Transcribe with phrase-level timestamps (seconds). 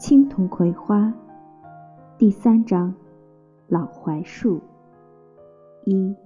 [0.00, 1.12] 青铜葵花，
[2.16, 2.94] 第三章，
[3.68, 4.58] 老槐树
[5.84, 6.16] 一。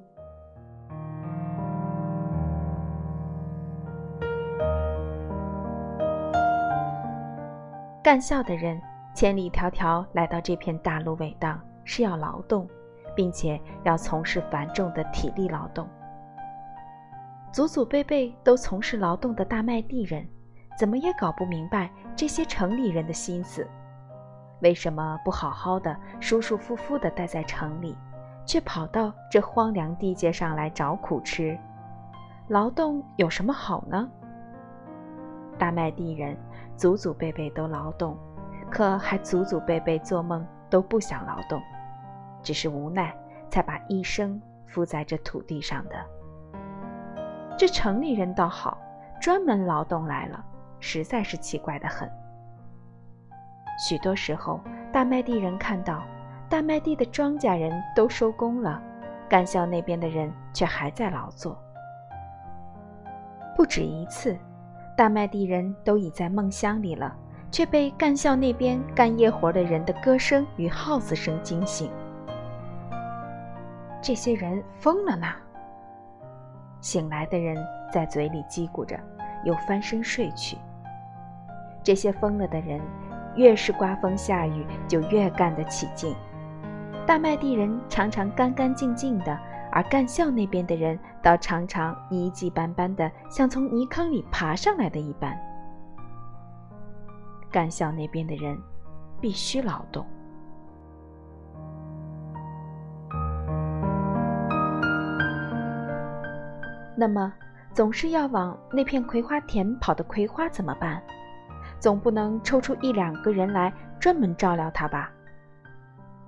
[8.00, 8.80] 干校的人
[9.12, 12.68] 千里迢迢来到这片大芦苇荡，是要劳动，
[13.16, 15.84] 并且要从事繁重的体力劳动。
[17.50, 20.24] 祖祖辈辈都从事劳动的大麦地人，
[20.78, 23.66] 怎么也搞不明白这些城里人的心思。
[24.60, 27.96] 为什么不好好的、舒舒服服的待在城里，
[28.46, 31.58] 却跑到这荒凉地界上来找苦吃？
[32.48, 34.08] 劳动有什么好呢？
[35.58, 36.36] 大麦地人
[36.76, 38.16] 祖祖辈辈都劳动，
[38.70, 41.60] 可还祖祖辈辈做梦都不想劳动，
[42.42, 43.14] 只是无奈
[43.50, 45.96] 才把一生付在这土地上的。
[47.56, 48.78] 这城里人倒好，
[49.20, 50.44] 专门劳动来了，
[50.86, 52.06] 实在是奇怪的很。
[53.88, 54.60] 许多时候，
[54.92, 56.04] 大麦地人看到
[56.46, 58.80] 大麦地的庄稼人都收工了，
[59.26, 61.58] 干校那边的人却还在劳作。
[63.56, 64.36] 不止一次，
[64.94, 67.16] 大麦地人都已在梦乡里了，
[67.50, 71.90] 却被干校那边干夜活的人的歌声与号子声惊醒。
[74.02, 75.26] 这些人疯了呢！
[76.82, 77.56] 醒来的人
[77.90, 79.00] 在嘴里叽咕着，
[79.44, 80.58] 又翻身睡去。
[81.84, 82.80] 这些疯了的人，
[83.36, 86.16] 越是刮风下雨，就越干得起劲。
[87.06, 89.38] 大麦地人常常干干净净的，
[89.70, 95.38] 而干校那边的人倒常常一迹斑斑的，像从泥坑里爬上来的一般。
[97.50, 98.58] 干校那边的人
[99.20, 100.06] 必须劳动。
[106.96, 107.32] 那么，
[107.72, 111.02] 总是要往那片葵花田跑的葵花怎么办？
[111.84, 115.12] 总不能抽出一两个人来专门照料他吧？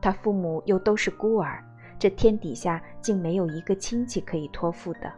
[0.02, 1.64] 他父母又都是孤儿，
[1.98, 5.10] 这天底下竟没有一个亲戚可以托付的。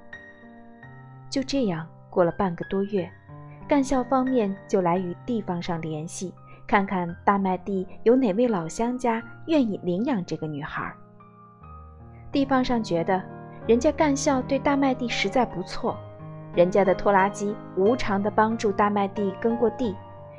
[1.28, 3.10] 就这样过了半个多月，
[3.66, 6.32] 干校方面就来与地方上联系，
[6.68, 10.94] 看看大麦地有哪位老乡家愿意领养这个女孩。
[12.30, 13.20] 地方上觉得。
[13.66, 15.98] 人家干校对大麦地实在不错，
[16.54, 19.96] 人家的拖拉机无偿的帮助大麦地耕过地，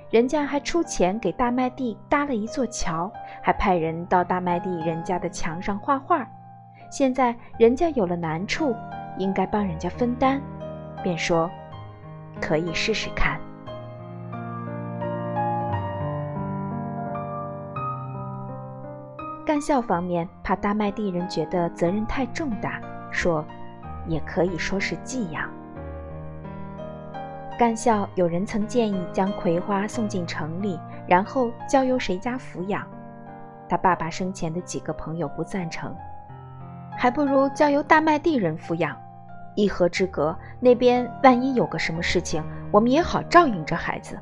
[0.09, 3.11] 人家还出钱给大麦地搭了一座桥，
[3.43, 6.27] 还派人到大麦地人家的墙上画画。
[6.89, 8.75] 现在人家有了难处，
[9.19, 10.41] 应该帮人家分担，
[11.03, 11.47] 便说
[12.41, 13.39] 可以试试看。
[19.45, 22.81] 干校方面怕大麦地人觉得责任太重大。
[23.11, 23.45] 说，
[24.07, 25.47] 也可以说是寄养。
[27.59, 32.87] 干校有人曾建议将葵花送进城里，然后交由谁家抚养。
[33.67, 35.93] 他爸爸生前的几个朋友不赞成，
[36.97, 38.95] 还不如交由大麦地人抚养。
[39.55, 44.17] 一河之隔，那边万一有个什么事情，我们也好照应着孩子。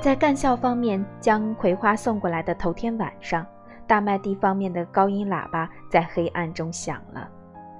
[0.00, 3.46] 在干校方面将葵花送过来的头天晚上。
[3.86, 7.28] 大麦地方面的高音喇叭在黑暗中响了，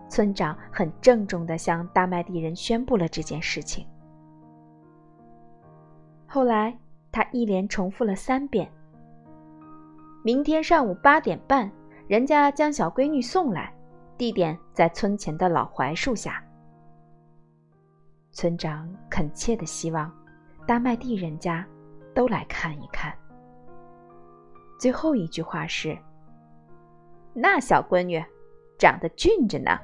[0.08, 3.86] 村长很郑重地向大麦地人宣布了这件事情。
[6.26, 6.76] 后来
[7.10, 8.70] 他一连重复了三遍
[10.22, 11.70] ：“明天上午八点半，
[12.08, 13.72] 人家将小闺女送来，
[14.16, 16.42] 地点在村前的老槐树下。”
[18.32, 20.12] 村长恳切地希望
[20.66, 21.66] 大麦地人家
[22.14, 23.12] 都来看一看。
[24.78, 25.96] 最后一句话是
[27.32, 28.22] ：“那小闺女
[28.78, 29.76] 长得俊着呢。”